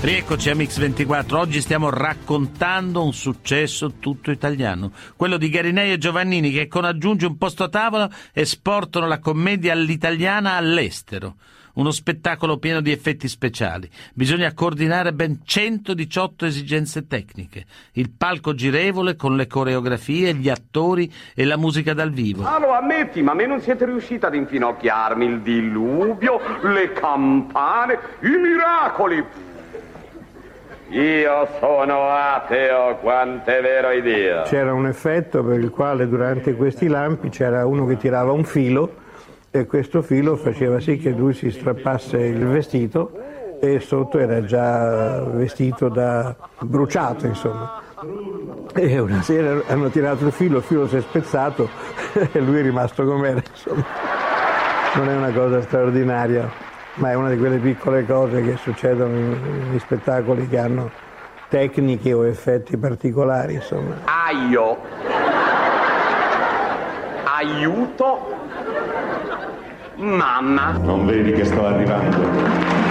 [0.01, 6.49] Rieccoci a Mix24, oggi stiamo raccontando un successo tutto italiano, quello di Garinei e Giovannini
[6.49, 11.35] che con Aggiungi un posto a tavola esportano la commedia all'italiana all'estero.
[11.75, 13.89] Uno spettacolo pieno di effetti speciali.
[14.13, 17.65] Bisogna coordinare ben 118 esigenze tecniche.
[17.93, 22.43] Il palco girevole con le coreografie, gli attori e la musica dal vivo.
[22.43, 27.99] Ah, lo ammetti, ma a me non siete riusciti ad infinocchiarmi il diluvio, le campane,
[28.21, 29.23] i miracoli.
[30.89, 34.41] Io sono ateo, quant'è vero Dio.
[34.43, 38.95] C'era un effetto per il quale durante questi lampi c'era uno che tirava un filo
[39.51, 43.11] e questo filo faceva sì che lui si strappasse il vestito
[43.59, 47.81] e sotto era già vestito da bruciato insomma.
[48.73, 51.69] E una sera hanno tirato il filo, il filo si è spezzato
[52.31, 53.85] e lui è rimasto com'era insomma.
[54.95, 56.49] Non è una cosa straordinaria,
[56.95, 60.89] ma è una di quelle piccole cose che succedono negli spettacoli che hanno
[61.49, 63.95] tecniche o effetti particolari insomma.
[64.05, 64.77] Aio.
[67.25, 68.40] Aiuto.
[70.01, 70.71] Mamma.
[70.71, 72.89] Non vedi che sto arrivando?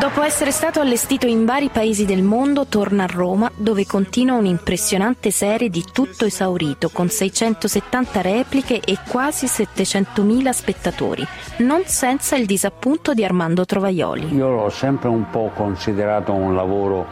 [0.00, 5.30] Dopo essere stato allestito in vari paesi del mondo, torna a Roma dove continua un'impressionante
[5.30, 11.26] serie di tutto esaurito con 670 repliche e quasi 700.000 spettatori,
[11.58, 14.34] non senza il disappunto di Armando Trovaioli.
[14.34, 17.06] Io l'ho sempre un po' considerato un lavoro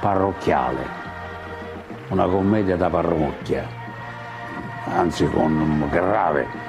[0.00, 0.86] parrocchiale,
[2.08, 3.66] una commedia da parrocchia,
[4.94, 6.65] anzi con un grave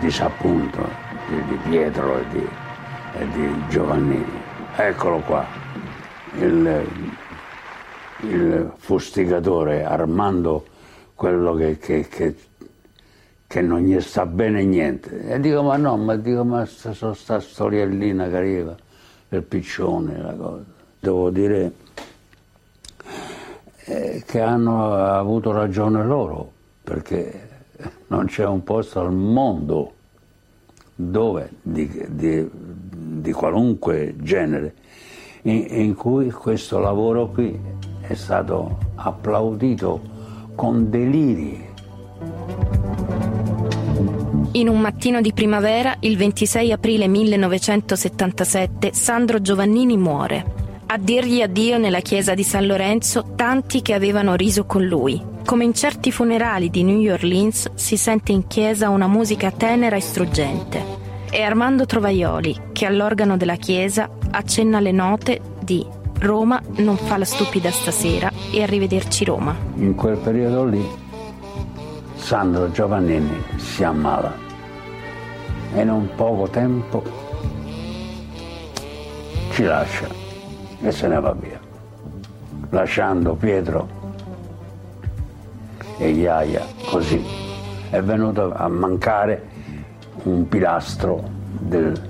[0.00, 0.88] disappunto
[1.28, 2.48] di, di Pietro e di,
[3.18, 4.40] e di Giovannini.
[4.76, 5.44] Eccolo qua,
[6.38, 6.86] il,
[8.22, 10.64] il fustigatore armando
[11.14, 12.34] quello che, che- che-
[13.46, 15.26] che non gli sta bene niente.
[15.28, 18.76] E dico, ma no, ma dico, ma sta, sta, storiellina che arriva,
[19.30, 20.62] il piccione, la cosa.
[21.00, 21.72] Devo dire
[23.86, 26.52] eh, che hanno avuto ragione loro,
[26.84, 27.48] perché
[28.10, 29.92] non c'è un posto al mondo
[30.94, 34.74] dove, di, di- di qualunque genere,
[35.42, 37.58] in, in cui questo lavoro qui
[38.00, 40.00] è stato applaudito
[40.54, 41.68] con deliri.
[44.52, 50.58] In un mattino di primavera, il 26 aprile 1977, Sandro Giovannini muore.
[50.86, 55.29] A dirgli addio nella chiesa di San Lorenzo tanti che avevano riso con lui.
[55.50, 60.00] Come in certi funerali di New Orleans si sente in chiesa una musica tenera e
[60.00, 60.80] struggente.
[61.28, 65.84] È Armando Trovaioli che all'organo della chiesa accenna le note di
[66.20, 69.56] Roma non fa la stupida stasera e arrivederci Roma.
[69.74, 70.88] In quel periodo lì
[72.14, 74.32] Sandro Giovannini si ammala
[75.74, 77.02] e in un poco tempo
[79.50, 80.06] ci lascia
[80.80, 81.58] e se ne va via,
[82.68, 83.98] lasciando Pietro
[86.00, 87.22] e Iaia, così.
[87.90, 89.48] È venuto a mancare
[90.24, 91.22] un pilastro
[91.58, 92.08] del-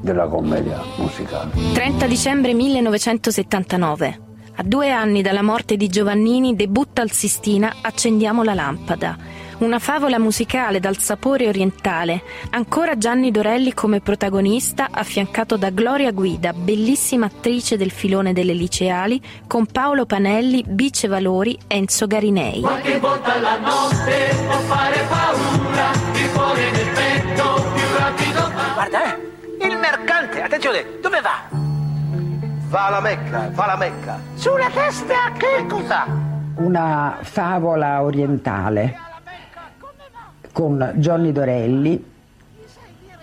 [0.00, 1.50] della commedia musicale.
[1.72, 4.20] 30 dicembre 1979.
[4.56, 9.16] A due anni dalla morte di Giovannini debutta al Sistina Accendiamo la lampada.
[9.58, 12.22] Una favola musicale dal sapore orientale.
[12.50, 19.20] Ancora Gianni Dorelli come protagonista, affiancato da Gloria Guida, bellissima attrice del filone delle liceali,
[19.48, 22.60] con Paolo Panelli, Bice Valori, Enzo Garinei.
[22.60, 28.70] Qualche volta la notte può fare paura, il cuore nel petto più rapido va.
[28.74, 29.66] Guarda, eh!
[29.66, 31.56] Il mercante, attenzione, dove va?
[32.68, 34.20] Va alla Mecca, va alla Mecca.
[34.34, 36.06] Sulla testa che cosa?
[36.58, 39.06] Una favola orientale
[40.58, 42.04] con Johnny Dorelli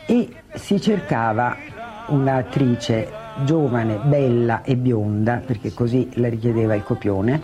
[0.05, 1.57] e si cercava
[2.07, 3.09] un'attrice
[3.43, 7.41] giovane, bella e bionda, perché così la richiedeva il copione,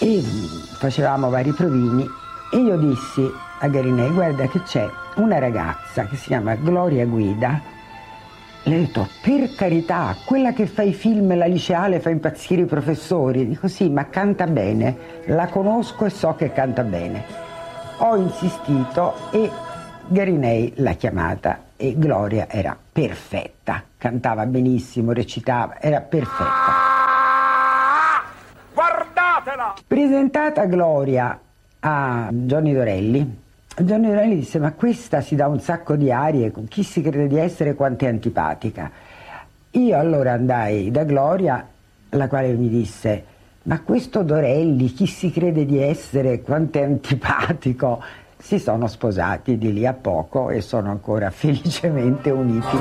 [0.00, 2.04] e facevamo vari provini
[2.50, 3.24] e io dissi
[3.60, 7.60] a Garinei, guarda che c'è una ragazza che si chiama Gloria Guida,
[8.64, 12.66] le ho detto, per carità, quella che fa i film, la liceale, fa impazzire i
[12.66, 13.46] professori.
[13.46, 14.96] Dico sì, ma canta bene,
[15.26, 17.43] la conosco e so che canta bene.
[17.98, 19.50] Ho insistito e
[20.08, 26.72] Garinei l'ha chiamata e Gloria era perfetta, cantava benissimo, recitava, era perfetta.
[28.74, 29.74] Guardatela!
[29.86, 31.38] Presentata Gloria
[31.80, 33.42] a Johnny Dorelli,
[33.76, 37.38] Johnny Dorelli disse ma questa si dà un sacco di arie, chi si crede di
[37.38, 38.90] essere quanto è antipatica.
[39.70, 41.64] Io allora andai da Gloria,
[42.10, 43.24] la quale mi disse
[43.64, 48.02] ma questo Dorelli, chi si crede di essere quanto è antipatico,
[48.36, 52.76] si sono sposati di lì a poco e sono ancora felicemente uniti.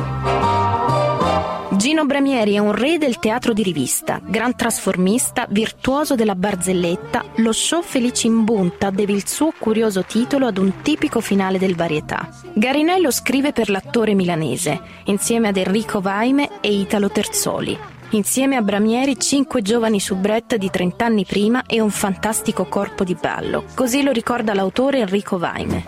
[1.78, 7.24] Gino Bramieri è un re del teatro di rivista, gran trasformista, virtuoso della barzelletta.
[7.38, 11.76] Lo show Felici in Bunta deve il suo curioso titolo ad un tipico finale del
[11.76, 12.30] varietà.
[12.54, 17.93] Garinello scrive per l'attore milanese, insieme ad Enrico Vaime e Italo Terzoli.
[18.14, 23.18] Insieme a Bramieri, cinque giovani soubrette di 30 anni prima e un fantastico corpo di
[23.20, 23.64] ballo.
[23.74, 25.86] Così lo ricorda l'autore Enrico Vaime.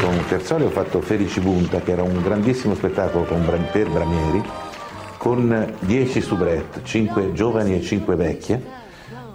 [0.00, 4.42] Con Terzoli ho fatto Felici Bunta, che era un grandissimo spettacolo per Bramieri,
[5.16, 8.78] con 10 soubrette, 5 giovani e 5 vecchie,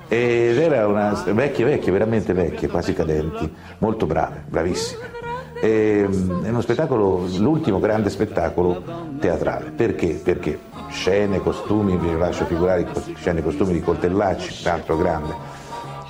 [0.10, 5.15] ed era una vecchie, vecchie, veramente vecchie, quasi cadenti, molto brave, bravissime.
[5.62, 8.84] E, mm, è uno spettacolo, l'ultimo grande spettacolo
[9.20, 9.72] teatrale.
[9.72, 10.20] Perché?
[10.24, 15.34] Perché scene, costumi, vi lascio figurare scene e costumi di Coltellacci, tanto grande.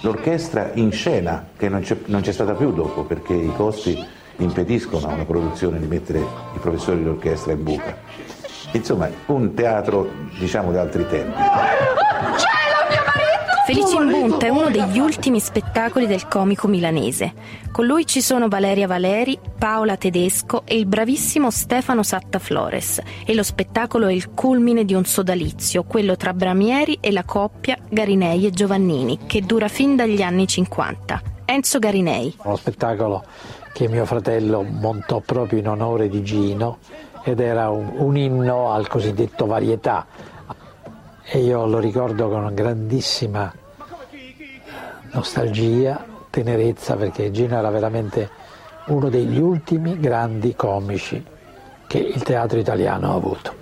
[0.02, 4.04] L'orchestra in scena, che non c'è, non c'è stata più dopo, perché i costi
[4.38, 7.98] impediscono a una produzione di mettere i professori d'orchestra in buca.
[8.74, 11.42] Insomma, un teatro, diciamo, di altri tempi.
[13.66, 17.34] Felici in Bunta è uno degli ultimi spettacoli del comico milanese.
[17.72, 23.02] Con lui ci sono Valeria Valeri, Paola Tedesco e il bravissimo Stefano Satta Flores.
[23.26, 27.76] E lo spettacolo è il culmine di un sodalizio, quello tra Bramieri e la coppia
[27.90, 31.22] Garinei e Giovannini, che dura fin dagli anni 50.
[31.46, 32.36] Enzo Garinei.
[32.44, 33.24] Uno spettacolo
[33.74, 36.78] che mio fratello montò proprio in onore di Gino
[37.24, 40.06] ed era un, un inno al cosiddetto varietà.
[41.28, 43.52] E io lo ricordo con una grandissima
[45.12, 48.30] nostalgia, tenerezza, perché Gino era veramente
[48.88, 51.24] uno degli ultimi grandi comici
[51.88, 53.54] che il teatro italiano ha avuto.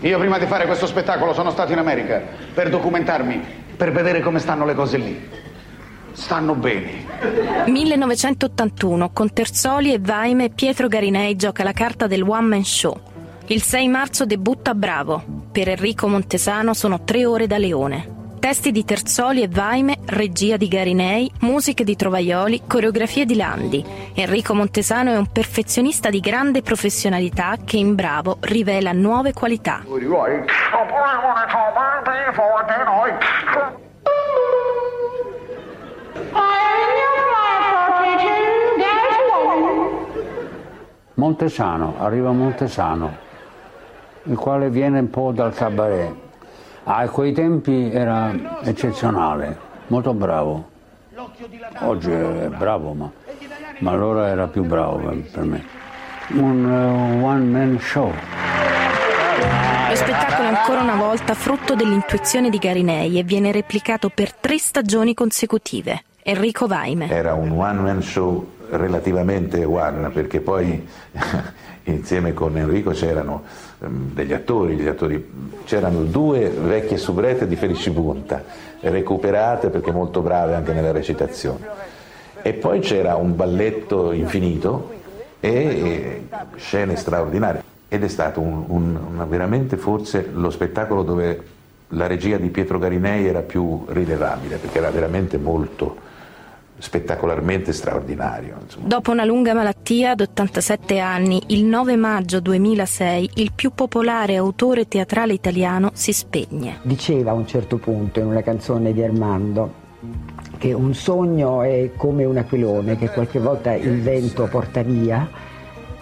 [0.00, 2.20] Io prima di fare questo spettacolo sono stato in America
[2.52, 3.40] per documentarmi,
[3.76, 5.28] per vedere come stanno le cose lì.
[6.10, 7.04] Stanno bene.
[7.66, 13.11] 1981, con Terzoli e Vaime, Pietro Garinei gioca la carta del One Man Show.
[13.46, 15.22] Il 6 marzo debutta Bravo.
[15.50, 18.20] Per Enrico Montesano sono tre ore da leone.
[18.38, 23.84] Testi di Terzoli e Vaime, regia di Garinei, musiche di Trovaioli, coreografie di Landi.
[24.14, 29.82] Enrico Montesano è un perfezionista di grande professionalità che in Bravo rivela nuove qualità.
[41.14, 43.30] Montesano, arriva Montesano,
[44.24, 46.14] il quale viene un po' dal cabaret.
[46.84, 49.56] A quei tempi era eccezionale,
[49.88, 50.70] molto bravo.
[51.80, 53.10] Oggi è bravo, ma,
[53.78, 55.64] ma allora era più bravo per, me.
[56.28, 58.12] Un uh, one man show.
[59.88, 64.58] Lo spettacolo è ancora una volta frutto dell'intuizione di Garinei e viene replicato per tre
[64.58, 66.04] stagioni consecutive.
[66.22, 67.10] Enrico Vaime.
[67.10, 70.88] Era un one man show relativamente one, perché poi
[71.84, 73.42] insieme con Enrico c'erano
[73.88, 75.30] degli attori, gli attori.
[75.64, 78.42] C'erano due vecchie soubrette di Felici Punta,
[78.80, 81.66] recuperate perché molto brave anche nella recitazione.
[82.42, 84.90] E poi c'era un balletto infinito
[85.40, 86.26] e,
[86.56, 87.62] scene straordinarie.
[87.88, 91.42] Ed è stato un, un, veramente forse lo spettacolo dove
[91.88, 96.10] la regia di Pietro Garinei era più rilevabile, perché era veramente molto
[96.78, 98.56] spettacolarmente straordinario.
[98.62, 98.86] Insomma.
[98.88, 104.88] Dopo una lunga malattia, ad 87 anni, il 9 maggio 2006, il più popolare autore
[104.88, 106.78] teatrale italiano si spegne.
[106.82, 109.80] Diceva a un certo punto in una canzone di Armando
[110.58, 115.28] che un sogno è come un aquilone che qualche volta il vento porta via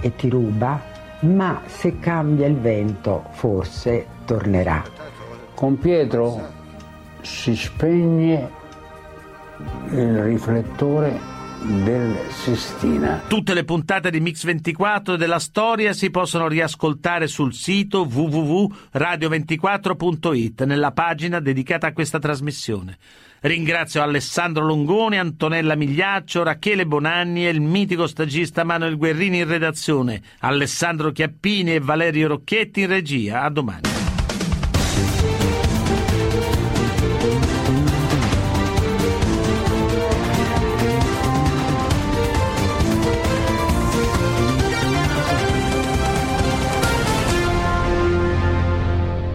[0.00, 0.80] e ti ruba,
[1.20, 4.82] ma se cambia il vento forse tornerà.
[5.54, 6.40] Con Pietro
[7.20, 8.58] si spegne
[9.90, 11.30] il riflettore
[11.62, 13.22] del Sistina.
[13.26, 20.92] Tutte le puntate di Mix 24 della storia si possono riascoltare sul sito www.radio24.it nella
[20.92, 22.96] pagina dedicata a questa trasmissione.
[23.42, 30.20] Ringrazio Alessandro Longoni, Antonella Migliaccio, Rachele Bonanni e il mitico stagista Manuel Guerrini in redazione,
[30.40, 33.40] Alessandro Chiappini e Valerio Rocchetti in regia.
[33.42, 33.89] A domani.